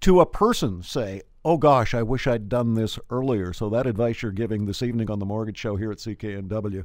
[0.00, 3.52] to a person, say, oh gosh, I wish I'd done this earlier.
[3.52, 6.84] So that advice you're giving this evening on the Mortgage Show here at CKNW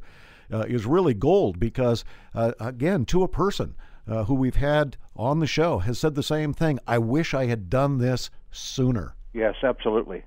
[0.51, 3.75] uh, is really gold because, uh, again, to a person
[4.07, 6.79] uh, who we've had on the show has said the same thing.
[6.87, 9.15] I wish I had done this sooner.
[9.33, 10.23] Yes, absolutely.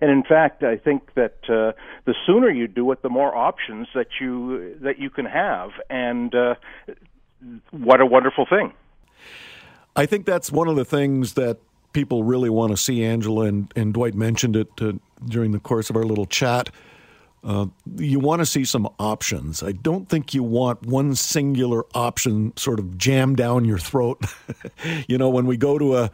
[0.00, 1.72] And in fact, I think that uh,
[2.06, 6.34] the sooner you do it, the more options that you that you can have, and
[6.34, 6.54] uh,
[7.70, 8.72] what a wonderful thing.
[9.94, 11.58] I think that's one of the things that
[11.92, 14.92] people really want to see Angela, and, and Dwight mentioned it uh,
[15.26, 16.70] during the course of our little chat.
[17.42, 19.62] Uh, you want to see some options.
[19.62, 24.24] I don't think you want one singular option sort of jammed down your throat.
[25.08, 26.10] you know, when we go to a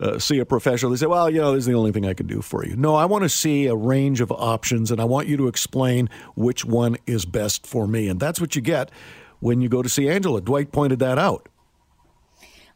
[0.00, 2.14] uh, see a professional, they say, "Well, you know, this is the only thing I
[2.14, 5.04] can do for you." No, I want to see a range of options, and I
[5.04, 8.92] want you to explain which one is best for me, and that's what you get
[9.40, 10.40] when you go to see Angela.
[10.40, 11.48] Dwight pointed that out.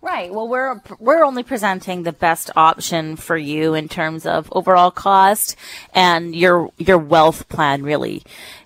[0.02, 0.34] Right.
[0.34, 5.54] Well, we're we're only presenting the best option for you in terms of overall cost
[5.94, 8.24] and your your wealth plan really.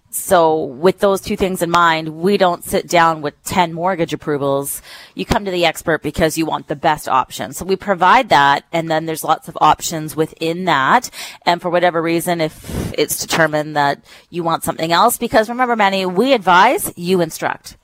[0.09, 4.81] So with those two things in mind, we don't sit down with 10 mortgage approvals.
[5.15, 7.53] You come to the expert because you want the best option.
[7.53, 11.11] So we provide that and then there's lots of options within that.
[11.45, 16.07] And for whatever reason, if it's determined that you want something else, because remember, Manny,
[16.07, 17.77] we advise, you instruct.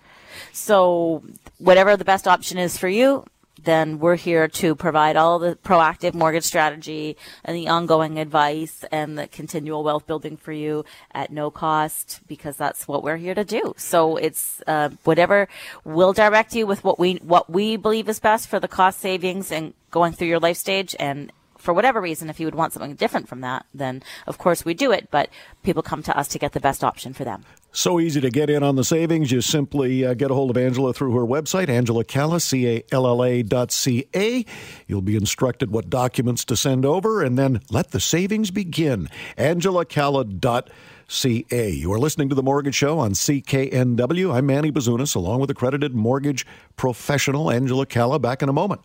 [0.52, 1.22] So
[1.58, 3.26] whatever the best option is for you,
[3.64, 9.18] then we're here to provide all the proactive mortgage strategy and the ongoing advice and
[9.18, 13.44] the continual wealth building for you at no cost because that's what we're here to
[13.44, 13.74] do.
[13.76, 15.48] So it's uh, whatever
[15.84, 19.52] we'll direct you with what we what we believe is best for the cost savings
[19.52, 21.32] and going through your life stage and
[21.62, 24.74] for whatever reason, if you would want something different from that, then of course we
[24.74, 25.28] do it, but
[25.62, 27.44] people come to us to get the best option for them.
[27.74, 29.32] So easy to get in on the savings.
[29.32, 33.72] You simply uh, get a hold of Angela through her website, Angela Calla, C-A-L-L-A dot
[33.72, 34.44] C-A.
[34.86, 39.08] You'll be instructed what documents to send over, and then let the savings begin.
[39.38, 40.68] Angela Calla dot
[41.08, 41.70] CA.
[41.70, 44.34] You are listening to The Mortgage Show on CKNW.
[44.34, 46.46] I'm Manny Bazunas, along with accredited mortgage
[46.76, 48.18] professional Angela Calla.
[48.18, 48.82] Back in a moment.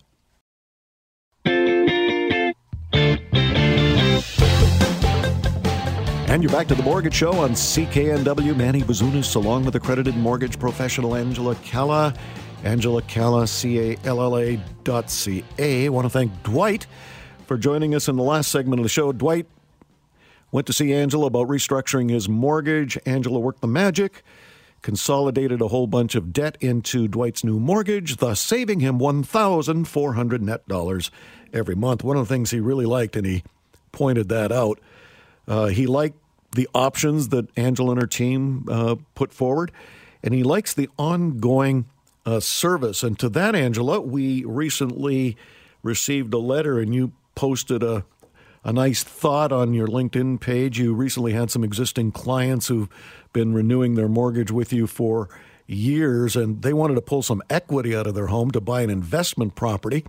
[6.38, 8.56] And you're back to the Mortgage Show on CKNW.
[8.56, 12.14] Manny Bazunas, along with accredited mortgage professional Angela Calla.
[12.62, 15.86] Angela Calla, C A L L A dot C A.
[15.86, 16.86] I want to thank Dwight
[17.48, 19.10] for joining us in the last segment of the show.
[19.10, 19.48] Dwight
[20.52, 22.96] went to see Angela about restructuring his mortgage.
[23.04, 24.22] Angela worked the magic,
[24.80, 30.68] consolidated a whole bunch of debt into Dwight's new mortgage, thus saving him 1,400 net
[30.68, 31.10] dollars
[31.52, 32.04] every month.
[32.04, 33.42] One of the things he really liked, and he
[33.90, 34.78] pointed that out,
[35.48, 36.16] uh, he liked
[36.54, 39.72] the options that Angela and her team uh, put forward,
[40.22, 41.86] and he likes the ongoing
[42.26, 43.02] uh, service.
[43.02, 45.36] And to that, Angela, we recently
[45.82, 48.04] received a letter, and you posted a
[48.64, 50.78] a nice thought on your LinkedIn page.
[50.78, 52.88] You recently had some existing clients who've
[53.32, 55.28] been renewing their mortgage with you for
[55.66, 58.90] years and they wanted to pull some equity out of their home to buy an
[58.90, 60.04] investment property.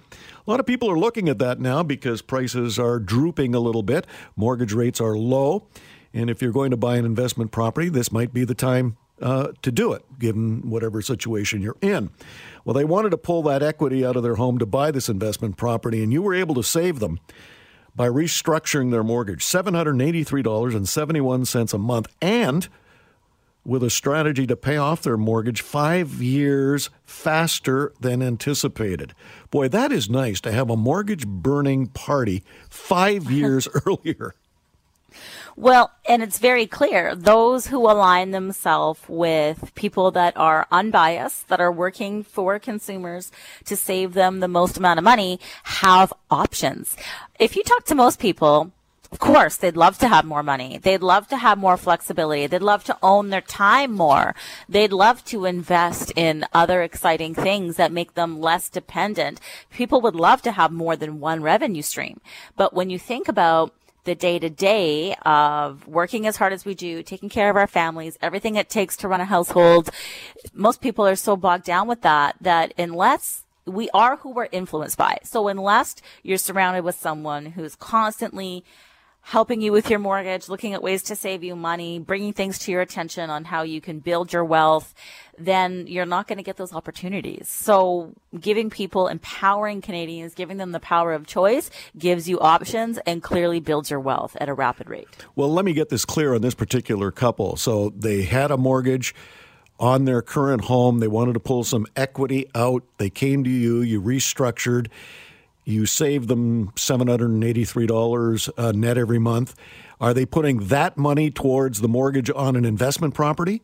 [0.48, 3.84] A lot of people are looking at that now because prices are drooping a little
[3.84, 5.68] bit, mortgage rates are low,
[6.14, 9.50] and if you're going to buy an investment property, this might be the time uh,
[9.62, 12.10] to do it, given whatever situation you're in.
[12.64, 15.58] Well, they wanted to pull that equity out of their home to buy this investment
[15.58, 17.20] property, and you were able to save them
[17.96, 22.70] by restructuring their mortgage $783.71 a month and
[23.66, 29.14] with a strategy to pay off their mortgage five years faster than anticipated.
[29.52, 34.34] Boy, that is nice to have a mortgage burning party five years earlier.
[35.60, 41.60] Well, and it's very clear those who align themselves with people that are unbiased, that
[41.60, 43.30] are working for consumers
[43.66, 46.96] to save them the most amount of money, have options.
[47.42, 48.72] If you talk to most people,
[49.12, 50.78] of course, they'd love to have more money.
[50.78, 52.48] They'd love to have more flexibility.
[52.48, 54.36] They'd love to own their time more.
[54.70, 59.42] They'd love to invest in other exciting things that make them less dependent.
[59.72, 62.22] People would love to have more than one revenue stream.
[62.56, 63.74] But when you think about
[64.04, 67.68] the day to day of working as hard as we do, taking care of our
[67.68, 69.90] families, everything it takes to run a household.
[70.54, 74.98] Most people are so bogged down with that that unless we are who we're influenced
[74.98, 75.20] by.
[75.24, 78.64] So unless you're surrounded with someone who's constantly
[79.22, 82.72] helping you with your mortgage, looking at ways to save you money, bringing things to
[82.72, 84.94] your attention on how you can build your wealth,
[85.38, 87.48] then you're not going to get those opportunities.
[87.48, 93.22] So giving people, empowering Canadians, giving them the power of choice gives you options and
[93.22, 95.08] clearly builds your wealth at a rapid rate.
[95.36, 97.56] Well, let me get this clear on this particular couple.
[97.56, 99.14] So they had a mortgage
[99.80, 101.00] on their current home.
[101.00, 102.84] They wanted to pull some equity out.
[102.98, 104.88] They came to you, you restructured
[105.66, 109.56] you save them $783 uh, net every month.
[110.02, 113.62] Are they putting that money towards the mortgage on an investment property?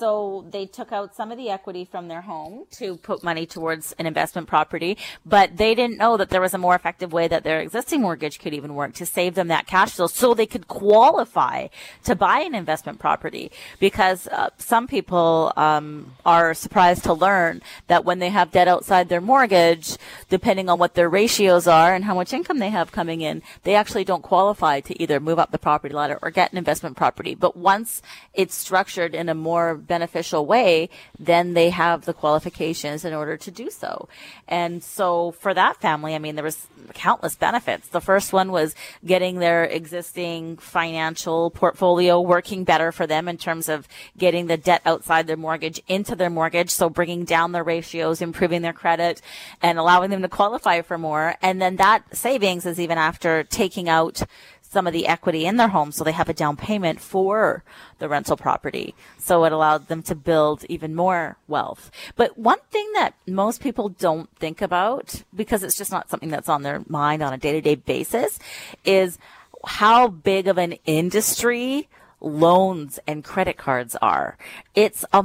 [0.00, 3.92] So they took out some of the equity from their home to put money towards
[3.98, 4.96] an investment property,
[5.26, 8.38] but they didn't know that there was a more effective way that their existing mortgage
[8.38, 11.66] could even work to save them that cash flow so they could qualify
[12.04, 13.52] to buy an investment property.
[13.78, 19.10] Because uh, some people um, are surprised to learn that when they have debt outside
[19.10, 19.98] their mortgage,
[20.30, 23.74] depending on what their ratios are and how much income they have coming in, they
[23.74, 27.34] actually don't qualify to either move up the property ladder or get an investment property.
[27.34, 28.00] But once
[28.32, 30.88] it's structured in a more beneficial way,
[31.18, 34.08] then they have the qualifications in order to do so.
[34.46, 37.88] And so for that family, I mean, there was countless benefits.
[37.88, 43.68] The first one was getting their existing financial portfolio working better for them in terms
[43.68, 46.70] of getting the debt outside their mortgage into their mortgage.
[46.70, 49.20] So bringing down their ratios, improving their credit
[49.60, 51.34] and allowing them to qualify for more.
[51.42, 54.22] And then that savings is even after taking out
[54.70, 57.64] some of the equity in their home so they have a down payment for
[57.98, 58.94] the rental property.
[59.18, 61.90] So it allowed them to build even more wealth.
[62.14, 66.48] But one thing that most people don't think about because it's just not something that's
[66.48, 68.38] on their mind on a day to day basis
[68.84, 69.18] is
[69.64, 71.88] how big of an industry
[72.20, 74.38] loans and credit cards are.
[74.74, 75.24] It's a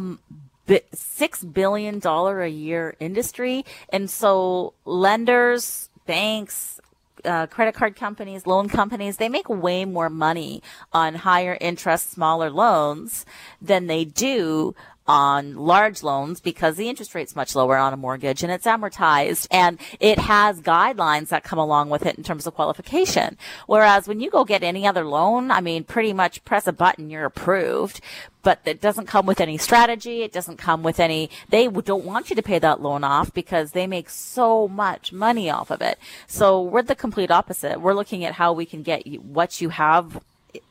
[0.94, 3.64] six billion dollar a year industry.
[3.90, 6.80] And so lenders, banks,
[7.26, 10.62] uh, credit card companies, loan companies, they make way more money
[10.94, 13.26] on higher interest, smaller loans
[13.62, 14.76] than they do
[15.08, 19.48] on large loans because the interest rate's much lower on a mortgage and it's amortized
[19.52, 23.38] and it has guidelines that come along with it in terms of qualification.
[23.68, 27.10] Whereas when you go get any other loan, I mean, pretty much press a button,
[27.10, 28.02] you're approved,
[28.42, 30.24] but it doesn't come with any strategy.
[30.24, 33.72] It doesn't come with any, they don't want you to pay that loan off because
[33.72, 36.00] they make so much money off of it.
[36.28, 37.82] So we're the complete opposite.
[37.82, 40.22] We're looking at how we can get what you have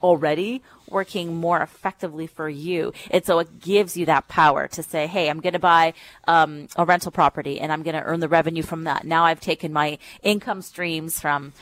[0.03, 2.93] already working more effectively for you.
[3.11, 5.95] And so it gives you that power to say, Hey, I'm going to buy,
[6.27, 9.05] um, a rental property and I'm going to earn the revenue from that.
[9.05, 11.53] Now I've taken my income streams from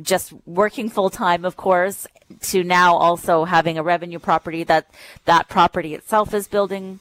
[0.00, 2.06] just working full time, of course,
[2.42, 4.90] to now also having a revenue property that
[5.24, 7.00] that property itself is building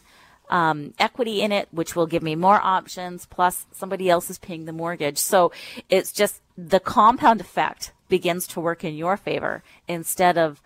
[0.49, 3.26] um, equity in it, which will give me more options.
[3.26, 5.51] Plus, somebody else is paying the mortgage, so
[5.89, 10.62] it's just the compound effect begins to work in your favor instead of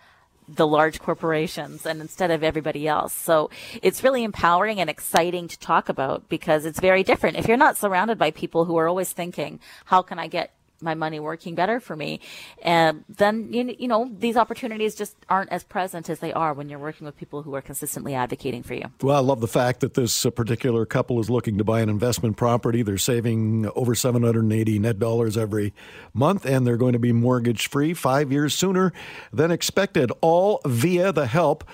[0.56, 3.14] the large corporations and instead of everybody else.
[3.14, 3.50] So
[3.82, 7.36] it's really empowering and exciting to talk about because it's very different.
[7.36, 10.52] If you're not surrounded by people who are always thinking, how can I get
[10.82, 12.20] my money working better for me,
[12.62, 16.78] and then you, know these opportunities just aren't as present as they are when you're
[16.78, 18.84] working with people who are consistently advocating for you.
[19.02, 21.88] Well, I love the fact that this uh, particular couple is looking to buy an
[21.88, 22.82] investment property.
[22.82, 25.74] They're saving over 780 net dollars every
[26.14, 28.92] month, and they're going to be mortgage free five years sooner
[29.32, 31.64] than expected, all via the help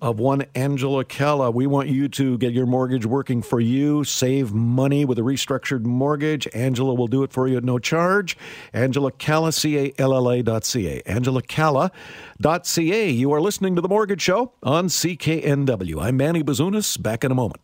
[0.00, 1.50] of one Angela Calla.
[1.50, 5.84] We want you to get your mortgage working for you, save money with a restructured
[5.84, 6.48] mortgage.
[6.54, 8.36] Angela will do it for you at no charge.
[8.72, 11.02] Angela Calla, C-A-L-L-A dot C-A.
[11.06, 11.90] Angela Calla
[12.40, 13.10] dot C-A.
[13.10, 16.02] You are listening to The Mortgage Show on CKNW.
[16.02, 17.00] I'm Manny Bazunas.
[17.00, 17.60] Back in a moment.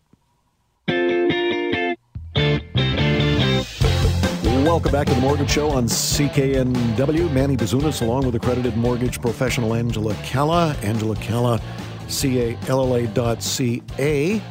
[4.65, 7.31] Welcome back to the Mortgage Show on CKNW.
[7.33, 10.75] Manny Bazunas, along with accredited mortgage professional Angela Calla.
[10.83, 11.61] Angela Calla
[12.09, 14.43] C-A-L-L-A dot C-A.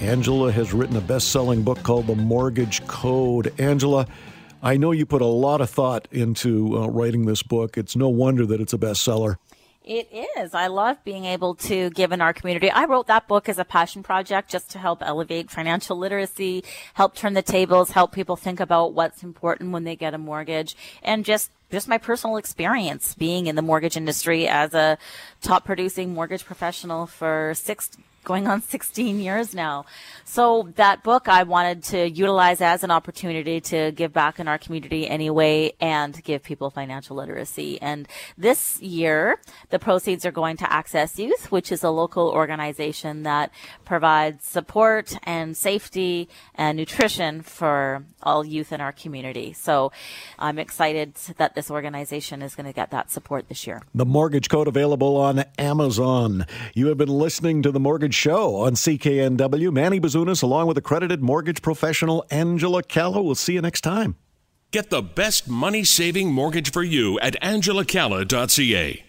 [0.00, 3.52] Angela has written a best-selling book called The Mortgage Code.
[3.58, 4.06] Angela,
[4.62, 7.78] I know you put a lot of thought into uh, writing this book.
[7.78, 9.36] It's no wonder that it's a bestseller.
[9.84, 10.08] It
[10.38, 10.54] is.
[10.54, 12.70] I love being able to give in our community.
[12.70, 16.64] I wrote that book as a passion project just to help elevate financial literacy,
[16.94, 20.74] help turn the tables, help people think about what's important when they get a mortgage,
[21.02, 24.96] and just just my personal experience being in the mortgage industry as a
[25.42, 27.90] top producing mortgage professional for six
[28.24, 29.84] going on 16 years now.
[30.24, 34.58] So that book I wanted to utilize as an opportunity to give back in our
[34.58, 37.80] community anyway and give people financial literacy.
[37.80, 39.38] And this year,
[39.70, 43.50] the proceeds are going to Access Youth, which is a local organization that
[43.84, 49.52] provides support and safety and nutrition for all youth in our community.
[49.52, 49.92] So
[50.38, 53.82] I'm excited that this organization is going to get that support this year.
[53.94, 56.46] The Mortgage Code available on Amazon.
[56.74, 57.80] You have been listening to the
[58.14, 59.72] Mortgage Show on CKNW.
[59.72, 63.20] Manny Bazunas, along with accredited mortgage professional Angela Calla.
[63.20, 64.14] We'll see you next time.
[64.70, 69.04] Get the best money saving mortgage for you at angelacalla.ca.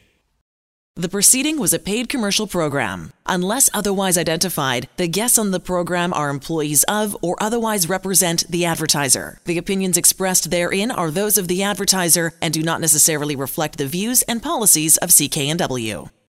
[0.98, 3.12] The proceeding was a paid commercial program.
[3.26, 8.66] Unless otherwise identified, the guests on the program are employees of or otherwise represent the
[8.66, 9.40] advertiser.
[9.46, 13.88] The opinions expressed therein are those of the advertiser and do not necessarily reflect the
[13.88, 16.10] views and policies of CKNW.